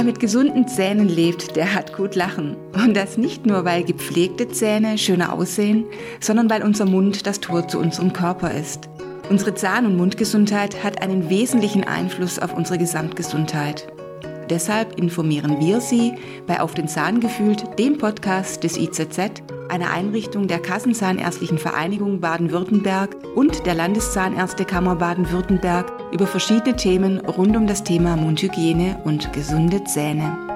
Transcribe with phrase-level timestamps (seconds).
[0.00, 2.56] Wer mit gesunden Zähnen lebt, der hat gut lachen.
[2.72, 5.84] Und das nicht nur, weil gepflegte Zähne schöner aussehen,
[6.20, 8.88] sondern weil unser Mund das Tor zu unserem Körper ist.
[9.28, 13.92] Unsere Zahn- und Mundgesundheit hat einen wesentlichen Einfluss auf unsere Gesamtgesundheit.
[14.50, 16.12] Deshalb informieren wir Sie
[16.48, 23.16] bei Auf den Zahn gefühlt, dem Podcast des IZZ, einer Einrichtung der Kassenzahnärztlichen Vereinigung Baden-Württemberg
[23.36, 30.49] und der Landeszahnärztekammer Baden-Württemberg über verschiedene Themen rund um das Thema Mundhygiene und gesunde Zähne.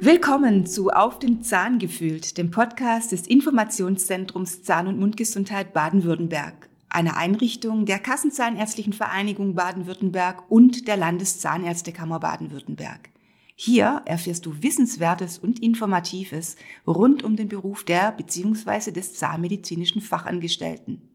[0.00, 7.16] Willkommen zu Auf den Zahn gefühlt, dem Podcast des Informationszentrums Zahn- und Mundgesundheit Baden-Württemberg, einer
[7.16, 13.10] Einrichtung der Kassenzahnärztlichen Vereinigung Baden-Württemberg und der Landeszahnärztekammer Baden-Württemberg.
[13.54, 18.90] Hier erfährst du Wissenswertes und Informatives rund um den Beruf der bzw.
[18.90, 21.08] des zahnmedizinischen Fachangestellten.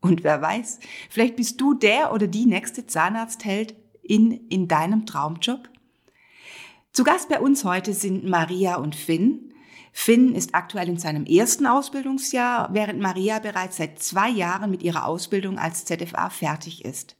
[0.00, 0.80] Und wer weiß,
[1.10, 5.68] vielleicht bist du der oder die nächste Zahnarztheld in, in deinem Traumjob?
[6.96, 9.52] Zu Gast bei uns heute sind Maria und Finn.
[9.92, 15.04] Finn ist aktuell in seinem ersten Ausbildungsjahr, während Maria bereits seit zwei Jahren mit ihrer
[15.04, 17.16] Ausbildung als ZFA fertig ist.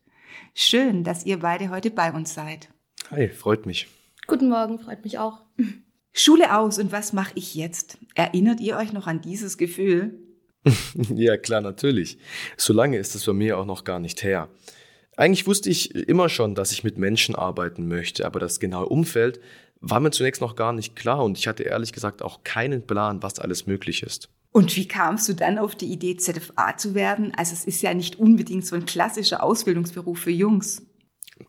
[0.54, 2.70] Schön, dass ihr beide heute bei uns seid.
[3.10, 3.86] Hi, freut mich.
[4.26, 5.42] Guten Morgen, freut mich auch.
[6.14, 7.98] Schule aus und was mache ich jetzt?
[8.14, 10.18] Erinnert ihr euch noch an dieses Gefühl?
[11.14, 12.16] ja, klar, natürlich.
[12.56, 14.48] So lange ist es bei mir auch noch gar nicht her.
[15.18, 19.40] Eigentlich wusste ich immer schon, dass ich mit Menschen arbeiten möchte, aber das genaue Umfeld
[19.80, 23.22] war mir zunächst noch gar nicht klar und ich hatte ehrlich gesagt auch keinen Plan,
[23.22, 24.28] was alles möglich ist.
[24.52, 27.32] Und wie kamst du dann auf die Idee, ZFA zu werden?
[27.36, 30.82] Also es ist ja nicht unbedingt so ein klassischer Ausbildungsberuf für Jungs.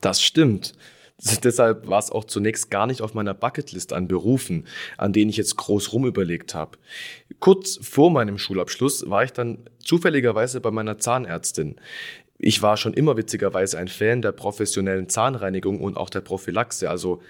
[0.01, 0.73] Das stimmt.
[1.43, 4.67] Deshalb war es auch zunächst gar nicht auf meiner Bucketlist an Berufen,
[4.97, 6.77] an denen ich jetzt groß rumüberlegt habe.
[7.39, 11.77] Kurz vor meinem Schulabschluss war ich dann zufälligerweise bei meiner Zahnärztin.
[12.37, 16.87] Ich war schon immer witzigerweise ein Fan der professionellen Zahnreinigung und auch der Prophylaxe.
[16.87, 17.21] Also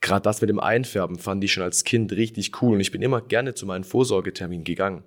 [0.00, 3.02] gerade das mit dem Einfärben fand ich schon als Kind richtig cool und ich bin
[3.02, 5.02] immer gerne zu meinen Vorsorgeterminen gegangen.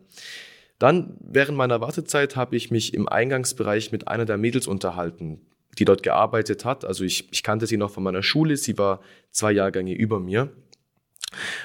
[0.77, 5.41] Dann, während meiner Wartezeit, habe ich mich im Eingangsbereich mit einer der Mädels unterhalten,
[5.77, 6.85] die dort gearbeitet hat.
[6.85, 9.01] Also ich, ich kannte sie noch von meiner Schule, sie war
[9.31, 10.49] zwei Jahrgänge über mir.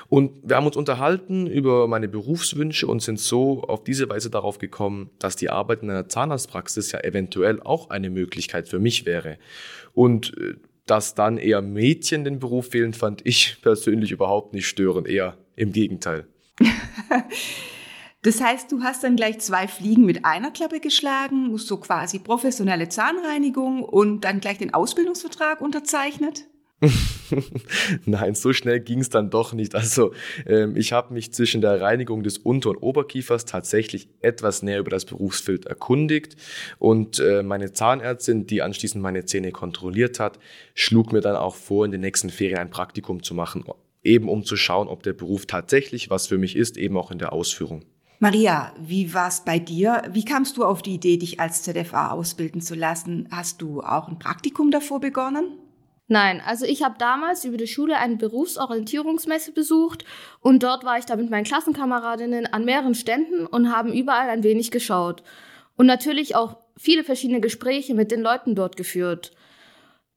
[0.09, 4.59] Und wir haben uns unterhalten über meine Berufswünsche und sind so auf diese Weise darauf
[4.59, 9.39] gekommen, dass die Arbeit in einer Zahnarztpraxis ja eventuell auch eine Möglichkeit für mich wäre.
[9.95, 10.55] Und äh,
[10.87, 15.73] dass dann eher Mädchen den Beruf wählen, fand ich persönlich überhaupt nicht störend, eher im
[15.73, 16.27] Gegenteil.
[18.23, 22.89] das heißt, du hast dann gleich zwei Fliegen mit einer Klappe geschlagen, so quasi professionelle
[22.89, 26.45] Zahnreinigung und dann gleich den Ausbildungsvertrag unterzeichnet?
[28.05, 29.75] Nein, so schnell ging es dann doch nicht.
[29.75, 30.13] Also
[30.47, 34.91] ähm, ich habe mich zwischen der Reinigung des Unter- und Oberkiefers tatsächlich etwas näher über
[34.91, 36.37] das Berufsfeld erkundigt
[36.79, 40.39] und äh, meine Zahnärztin, die anschließend meine Zähne kontrolliert hat,
[40.75, 43.65] schlug mir dann auch vor, in den nächsten Ferien ein Praktikum zu machen,
[44.03, 47.19] eben um zu schauen, ob der Beruf tatsächlich was für mich ist, eben auch in
[47.19, 47.85] der Ausführung.
[48.21, 50.03] Maria, wie war es bei dir?
[50.13, 53.29] Wie kamst du auf die Idee, dich als ZFA ausbilden zu lassen?
[53.31, 55.59] Hast du auch ein Praktikum davor begonnen?
[56.07, 60.05] Nein, also ich habe damals über die Schule eine Berufsorientierungsmesse besucht
[60.41, 64.43] und dort war ich da mit meinen Klassenkameradinnen an mehreren Ständen und haben überall ein
[64.43, 65.23] wenig geschaut.
[65.77, 69.33] Und natürlich auch viele verschiedene Gespräche mit den Leuten dort geführt.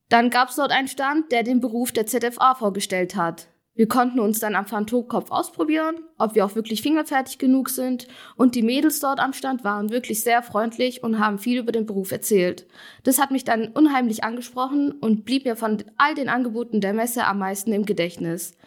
[0.10, 3.48] Dann gab es dort einen Stand, der den Beruf der ZFA vorgestellt hat.
[3.78, 8.08] Wir konnten uns dann am Phantomkopf ausprobieren, ob wir auch wirklich fingerfertig genug sind.
[8.36, 11.86] Und die Mädels dort am Stand waren wirklich sehr freundlich und haben viel über den
[11.86, 12.66] Beruf erzählt.
[13.04, 17.26] Das hat mich dann unheimlich angesprochen und blieb mir von all den Angeboten der Messe
[17.26, 18.58] am meisten im Gedächtnis.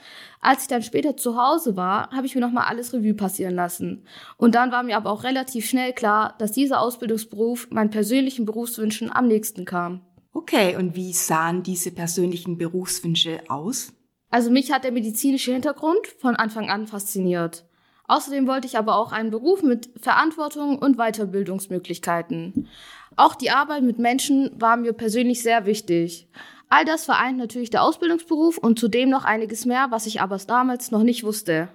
[0.40, 4.04] Als ich dann später zu Hause war, habe ich mir nochmal alles Revue passieren lassen.
[4.36, 9.10] Und dann war mir aber auch relativ schnell klar, dass dieser Ausbildungsberuf meinen persönlichen Berufswünschen
[9.12, 10.02] am nächsten kam.
[10.32, 13.92] Okay, und wie sahen diese persönlichen Berufswünsche aus?
[14.30, 17.64] Also mich hat der medizinische Hintergrund von Anfang an fasziniert.
[18.06, 22.68] Außerdem wollte ich aber auch einen Beruf mit Verantwortung und Weiterbildungsmöglichkeiten.
[23.16, 26.28] Auch die Arbeit mit Menschen war mir persönlich sehr wichtig.
[26.68, 30.90] All das vereint natürlich der Ausbildungsberuf und zudem noch einiges mehr, was ich aber damals
[30.90, 31.68] noch nicht wusste.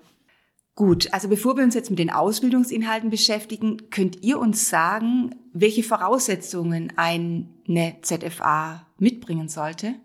[0.75, 5.83] Gut, also bevor wir uns jetzt mit den Ausbildungsinhalten beschäftigen, könnt ihr uns sagen, welche
[5.83, 7.47] Voraussetzungen eine
[8.01, 9.95] ZFA mitbringen sollte?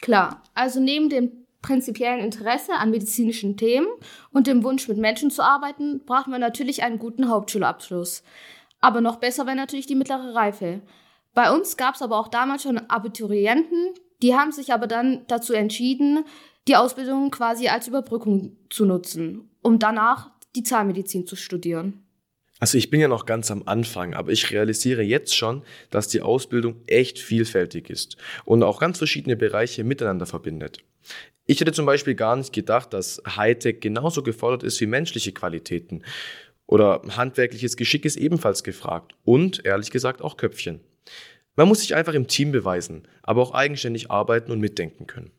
[0.00, 3.88] Klar, also neben dem prinzipiellen Interesse an medizinischen Themen
[4.32, 8.22] und dem Wunsch, mit Menschen zu arbeiten, braucht man natürlich einen guten Hauptschulabschluss.
[8.80, 10.80] Aber noch besser wäre natürlich die mittlere Reife.
[11.34, 15.52] Bei uns gab es aber auch damals schon Abiturienten, die haben sich aber dann dazu
[15.52, 16.24] entschieden,
[16.68, 22.04] die Ausbildung quasi als Überbrückung zu nutzen, um danach die Zahnmedizin zu studieren?
[22.58, 26.20] Also ich bin ja noch ganz am Anfang, aber ich realisiere jetzt schon, dass die
[26.20, 30.84] Ausbildung echt vielfältig ist und auch ganz verschiedene Bereiche miteinander verbindet.
[31.50, 36.04] Ich hätte zum Beispiel gar nicht gedacht, dass Hightech genauso gefordert ist wie menschliche Qualitäten.
[36.68, 39.16] Oder handwerkliches Geschick ist ebenfalls gefragt.
[39.24, 40.78] Und, ehrlich gesagt, auch Köpfchen.
[41.56, 45.32] Man muss sich einfach im Team beweisen, aber auch eigenständig arbeiten und mitdenken können.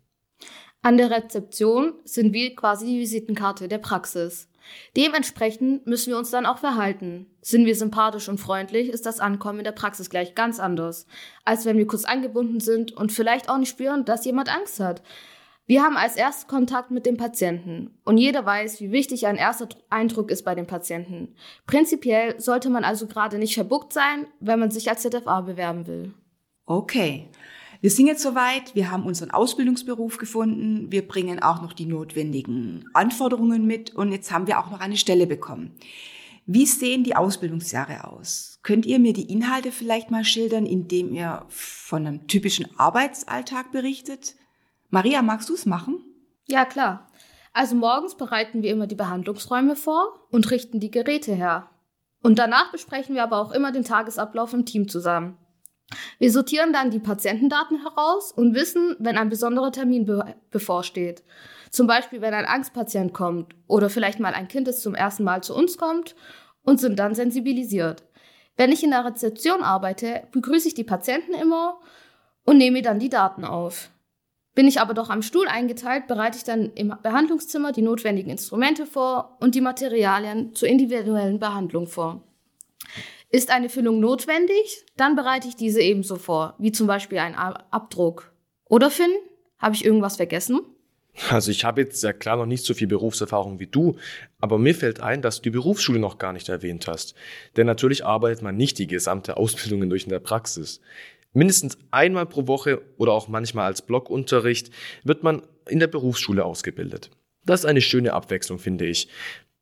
[0.82, 4.50] An der Rezeption sind wir quasi die Visitenkarte der Praxis.
[4.98, 7.28] Dementsprechend müssen wir uns dann auch verhalten.
[7.42, 11.08] Sind wir sympathisch und freundlich, ist das Ankommen in der Praxis gleich ganz anders,
[11.46, 15.02] als wenn wir kurz angebunden sind und vielleicht auch nicht spüren, dass jemand Angst hat.
[15.72, 19.70] Wir haben als erstes Kontakt mit dem Patienten und jeder weiß, wie wichtig ein erster
[19.90, 21.34] Eindruck ist bei dem Patienten.
[21.66, 26.14] Prinzipiell sollte man also gerade nicht verbuckt sein, wenn man sich als ZFA bewerben will.
[26.66, 27.30] Okay.
[27.80, 32.84] Wir sind jetzt soweit, wir haben unseren Ausbildungsberuf gefunden, wir bringen auch noch die notwendigen
[32.94, 35.78] Anforderungen mit und jetzt haben wir auch noch eine Stelle bekommen.
[36.46, 38.60] Wie sehen die Ausbildungsjahre aus?
[38.62, 44.36] Könnt ihr mir die Inhalte vielleicht mal schildern, indem ihr von einem typischen Arbeitsalltag berichtet?
[44.92, 46.04] Maria, magst du es machen?
[46.48, 47.08] Ja, klar.
[47.54, 51.70] Also morgens bereiten wir immer die Behandlungsräume vor und richten die Geräte her.
[52.22, 55.38] Und danach besprechen wir aber auch immer den Tagesablauf im Team zusammen.
[56.20, 61.24] Wir sortieren dann die Patientendaten heraus und wissen, wenn ein besonderer Termin be bevorsteht.
[61.70, 65.42] Zum Beispiel, wenn ein Angstpatient kommt oder vielleicht mal ein Kind, das zum ersten Mal
[65.42, 66.16] zu uns kommt
[66.64, 68.04] und sind dann sensibilisiert.
[68.58, 71.80] Wenn ich in der Rezeption arbeite, begrüße ich die Patienten immer
[72.44, 73.90] und nehme dann die Daten auf.
[74.54, 78.86] Bin ich aber doch am Stuhl eingeteilt, bereite ich dann im Behandlungszimmer die notwendigen Instrumente
[78.86, 82.22] vor und die Materialien zur individuellen Behandlung vor.
[83.30, 88.34] Ist eine Füllung notwendig, dann bereite ich diese ebenso vor, wie zum Beispiel ein Abdruck.
[88.66, 89.12] Oder Finn,
[89.58, 90.62] habe ich irgendwas vergessen?
[91.30, 93.98] Also ich habe jetzt ja klar noch nicht so viel Berufserfahrung wie du,
[94.40, 97.16] aber mir fällt ein, dass du die Berufsschule noch gar nicht erwähnt hast.
[97.58, 100.82] Denn natürlich arbeitet man nicht die gesamte Ausbildung durch in der Praxis.
[101.34, 104.72] Mindestens einmal pro Woche oder auch manchmal als Blockunterricht
[105.04, 107.10] wird man in der Berufsschule ausgebildet.
[107.46, 109.08] Das ist eine schöne Abwechslung, finde ich.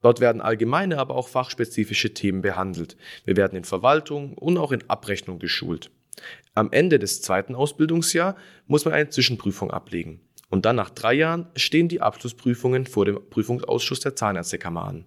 [0.01, 2.95] Dort werden allgemeine, aber auch fachspezifische Themen behandelt.
[3.25, 5.91] Wir werden in Verwaltung und auch in Abrechnung geschult.
[6.55, 8.35] Am Ende des zweiten Ausbildungsjahr
[8.65, 10.21] muss man eine Zwischenprüfung ablegen.
[10.49, 15.05] Und dann nach drei Jahren stehen die Abschlussprüfungen vor dem Prüfungsausschuss der Zahnärztekammer an.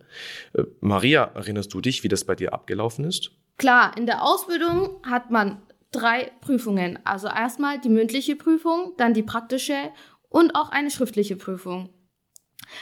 [0.54, 3.32] Äh, Maria, erinnerst du dich, wie das bei dir abgelaufen ist?
[3.58, 5.60] Klar, in der Ausbildung hat man
[5.92, 6.98] drei Prüfungen.
[7.04, 9.90] Also erstmal die mündliche Prüfung, dann die praktische
[10.28, 11.90] und auch eine schriftliche Prüfung.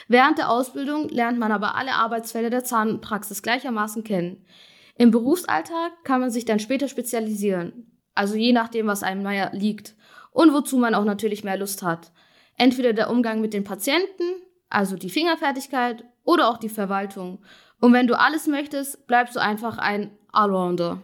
[0.09, 4.47] Während der Ausbildung lernt man aber alle Arbeitsfälle der Zahnpraxis gleichermaßen kennen.
[4.97, 9.95] Im Berufsalltag kann man sich dann später spezialisieren, also je nachdem, was einem mehr liegt
[10.31, 12.13] und wozu man auch natürlich mehr Lust hat.
[12.57, 14.25] Entweder der Umgang mit den Patienten,
[14.69, 17.43] also die Fingerfertigkeit oder auch die Verwaltung.
[17.81, 21.01] Und wenn du alles möchtest, bleibst du einfach ein Allrounder.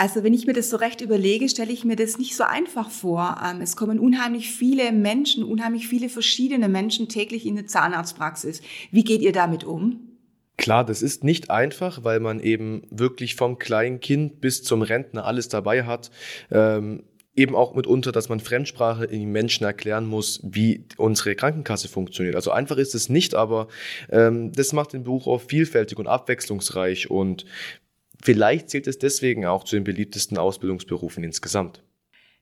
[0.00, 2.88] Also wenn ich mir das so recht überlege, stelle ich mir das nicht so einfach
[2.88, 3.36] vor.
[3.44, 8.62] Ähm, es kommen unheimlich viele Menschen, unheimlich viele verschiedene Menschen täglich in eine Zahnarztpraxis.
[8.90, 10.00] Wie geht ihr damit um?
[10.56, 15.26] Klar, das ist nicht einfach, weil man eben wirklich vom kleinen Kind bis zum Rentner
[15.26, 16.10] alles dabei hat.
[16.50, 17.02] Ähm,
[17.36, 22.36] eben auch mitunter, dass man Fremdsprache in den Menschen erklären muss, wie unsere Krankenkasse funktioniert.
[22.36, 23.68] Also einfach ist es nicht, aber
[24.08, 27.44] ähm, das macht den Beruf auch vielfältig und abwechslungsreich und
[28.22, 31.82] Vielleicht zählt es deswegen auch zu den beliebtesten Ausbildungsberufen insgesamt.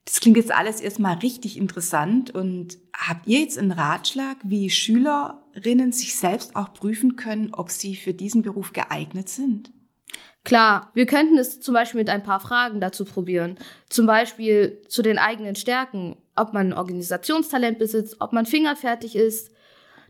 [0.05, 2.31] Das klingt jetzt alles erstmal richtig interessant.
[2.31, 7.95] Und habt ihr jetzt einen Ratschlag, wie Schülerinnen sich selbst auch prüfen können, ob sie
[7.95, 9.71] für diesen Beruf geeignet sind?
[10.43, 13.57] Klar, wir könnten es zum Beispiel mit ein paar Fragen dazu probieren.
[13.89, 19.51] Zum Beispiel zu den eigenen Stärken, ob man Organisationstalent besitzt, ob man fingerfertig ist,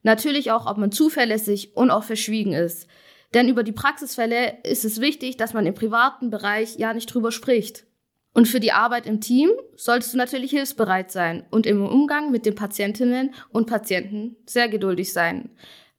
[0.04, 2.88] natürlich auch, ob man zuverlässig und auch verschwiegen ist.
[3.34, 7.32] Denn über die Praxisfälle ist es wichtig, dass man im privaten Bereich ja nicht drüber
[7.32, 7.86] spricht.
[8.34, 12.46] Und für die Arbeit im Team solltest du natürlich hilfsbereit sein und im Umgang mit
[12.46, 15.50] den Patientinnen und Patienten sehr geduldig sein.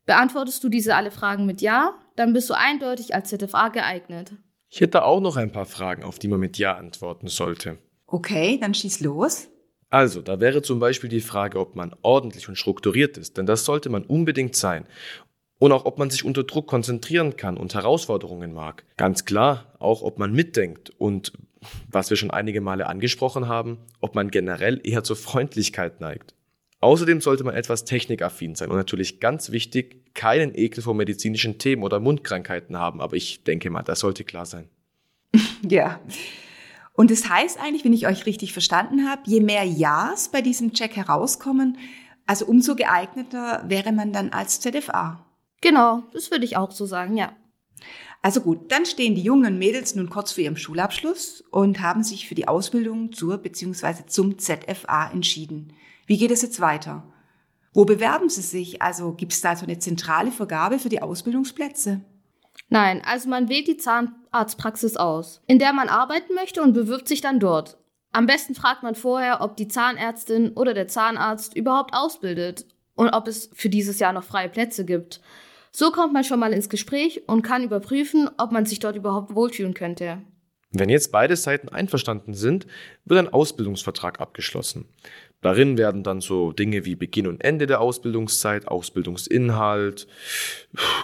[0.07, 4.33] Beantwortest du diese alle Fragen mit Ja, dann bist du eindeutig als ZFA geeignet.
[4.69, 7.79] Ich hätte auch noch ein paar Fragen, auf die man mit Ja antworten sollte.
[8.07, 9.49] Okay, dann schieß los.
[9.89, 13.65] Also, da wäre zum Beispiel die Frage, ob man ordentlich und strukturiert ist, denn das
[13.65, 14.87] sollte man unbedingt sein
[15.61, 18.85] und auch ob man sich unter Druck konzentrieren kann und Herausforderungen mag.
[18.97, 21.33] Ganz klar, auch ob man mitdenkt und
[21.89, 26.35] was wir schon einige Male angesprochen haben, ob man generell eher zur Freundlichkeit neigt.
[26.81, 31.83] Außerdem sollte man etwas technikaffin sein und natürlich ganz wichtig, keinen Ekel vor medizinischen Themen
[31.83, 34.69] oder Mundkrankheiten haben, aber ich denke mal, das sollte klar sein.
[35.69, 36.01] Ja.
[36.95, 40.73] Und das heißt eigentlich, wenn ich euch richtig verstanden habe, je mehr Ja's bei diesem
[40.73, 41.77] Check herauskommen,
[42.27, 45.25] also umso geeigneter wäre man dann als ZFA.
[45.61, 47.37] Genau, das würde ich auch so sagen, ja.
[48.23, 52.29] Also gut, dann stehen die jungen Mädels nun kurz vor ihrem Schulabschluss und haben sich
[52.29, 54.07] für die Ausbildung zur bzw.
[54.07, 55.73] zum ZFA entschieden.
[56.07, 57.05] Wie geht es jetzt weiter?
[57.73, 58.83] Wo bewerben sie sich?
[58.83, 62.03] Also gibt es da so eine zentrale Vergabe für die Ausbildungsplätze?
[62.69, 67.21] Nein, also man wählt die Zahnarztpraxis aus, in der man arbeiten möchte und bewirbt sich
[67.21, 67.79] dann dort.
[68.13, 73.29] Am besten fragt man vorher, ob die Zahnärztin oder der Zahnarzt überhaupt ausbildet und ob
[73.29, 75.21] es für dieses Jahr noch freie Plätze gibt.
[75.73, 79.35] So kommt man schon mal ins Gespräch und kann überprüfen, ob man sich dort überhaupt
[79.35, 80.23] wohlfühlen könnte.
[80.73, 82.67] Wenn jetzt beide Seiten einverstanden sind,
[83.05, 84.87] wird ein Ausbildungsvertrag abgeschlossen.
[85.41, 90.07] Darin werden dann so Dinge wie Beginn und Ende der Ausbildungszeit, Ausbildungsinhalt,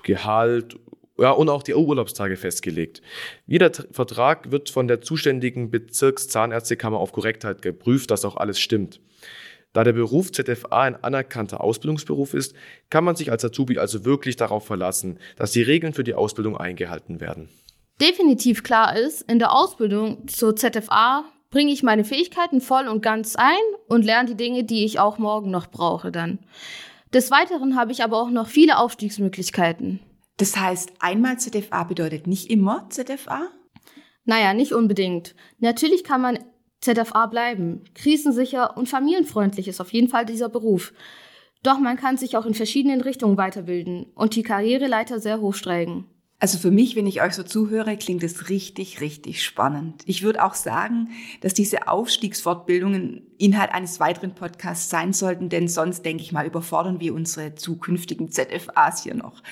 [0.04, 0.76] Gehalt
[1.18, 3.00] ja, und auch die Urlaubstage festgelegt.
[3.46, 9.00] Jeder Vertrag wird von der zuständigen Bezirkszahnärztekammer auf Korrektheit geprüft, dass auch alles stimmt.
[9.76, 12.54] Da der Beruf ZFA ein anerkannter Ausbildungsberuf ist,
[12.88, 16.56] kann man sich als Azubi also wirklich darauf verlassen, dass die Regeln für die Ausbildung
[16.56, 17.50] eingehalten werden.
[18.00, 23.37] Definitiv klar ist, in der Ausbildung zur ZFA bringe ich meine Fähigkeiten voll und ganz
[23.37, 23.52] ein
[23.87, 26.38] und lerne die Dinge, die ich auch morgen noch brauche dann.
[27.12, 30.00] Des Weiteren habe ich aber auch noch viele Aufstiegsmöglichkeiten.
[30.38, 33.49] Das heißt, einmal ZFA bedeutet nicht immer ZFA?
[34.25, 35.35] Naja, nicht unbedingt.
[35.59, 36.38] Natürlich kann man
[36.80, 37.85] ZFA bleiben.
[37.95, 40.92] Krisensicher und familienfreundlich ist auf jeden Fall dieser Beruf.
[41.62, 46.06] Doch man kann sich auch in verschiedenen Richtungen weiterbilden und die Karriereleiter sehr hoch steigen.
[46.38, 50.02] Also für mich, wenn ich euch so zuhöre, klingt es richtig, richtig spannend.
[50.04, 51.09] Ich würde auch sagen,
[51.40, 57.00] dass diese Aufstiegsfortbildungen Inhalt eines weiteren Podcasts sein sollten, denn sonst, denke ich mal, überfordern
[57.00, 59.42] wir unsere zukünftigen ZFAs hier noch.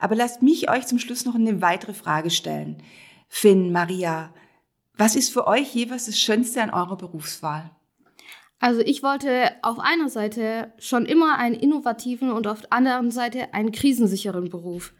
[0.00, 2.82] Aber lasst mich euch zum Schluss noch eine weitere Frage stellen.
[3.28, 4.34] Finn, Maria,
[4.96, 7.70] was ist für euch jeweils das Schönste an eurer Berufswahl?
[8.60, 13.52] Also ich wollte auf einer Seite schon immer einen innovativen und auf der anderen Seite
[13.52, 14.94] einen krisensicheren Beruf,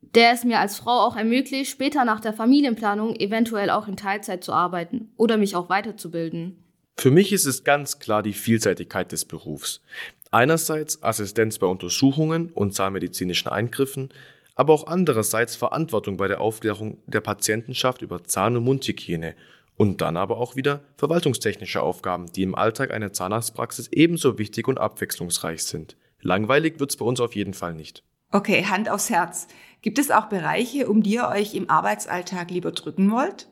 [0.00, 4.44] der es mir als Frau auch ermöglicht, später nach der Familienplanung eventuell auch in Teilzeit
[4.44, 6.64] zu arbeiten oder mich auch weiterzubilden.
[6.96, 9.82] Für mich ist es ganz klar die Vielseitigkeit des Berufs.
[10.30, 14.08] Einerseits Assistenz bei Untersuchungen und zahnmedizinischen Eingriffen,
[14.54, 19.34] aber auch andererseits Verantwortung bei der Aufklärung der Patientenschaft über Zahn- und Mundhygiene
[19.76, 24.78] und dann aber auch wieder verwaltungstechnische Aufgaben, die im Alltag einer Zahnarztpraxis ebenso wichtig und
[24.78, 25.96] abwechslungsreich sind.
[26.20, 28.04] Langweilig wird's bei uns auf jeden Fall nicht.
[28.30, 29.48] Okay, Hand aufs Herz.
[29.82, 33.48] Gibt es auch Bereiche, um die ihr euch im Arbeitsalltag lieber drücken wollt?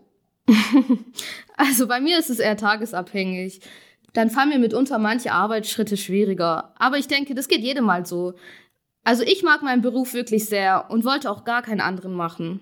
[1.57, 3.61] also bei mir ist es eher tagesabhängig.
[4.12, 6.75] Dann fallen mir mitunter manche Arbeitsschritte schwieriger.
[6.78, 8.35] Aber ich denke, das geht jedem mal so.
[9.04, 12.61] Also ich mag meinen Beruf wirklich sehr und wollte auch gar keinen anderen machen.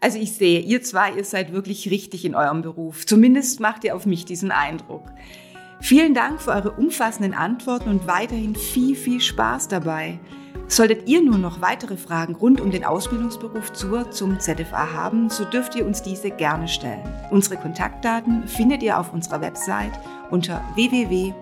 [0.00, 3.06] Also ich sehe, ihr zwei, ihr seid wirklich richtig in eurem Beruf.
[3.06, 5.04] Zumindest macht ihr auf mich diesen Eindruck.
[5.80, 10.20] Vielen Dank für eure umfassenden Antworten und weiterhin viel, viel Spaß dabei.
[10.68, 15.44] Solltet ihr nun noch weitere Fragen rund um den Ausbildungsberuf zur zum ZFA haben, so
[15.44, 17.02] dürft ihr uns diese gerne stellen.
[17.30, 19.92] Unsere Kontaktdaten findet ihr auf unserer Website
[20.30, 21.32] unter www.izzbw.de.